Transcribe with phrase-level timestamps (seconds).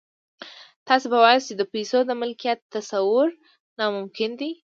[0.87, 3.27] تاسې به واياست چې د پيسو د ملکيت تصور
[3.79, 4.51] ناممکن دی.